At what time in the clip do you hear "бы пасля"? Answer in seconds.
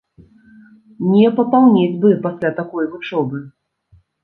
2.07-2.53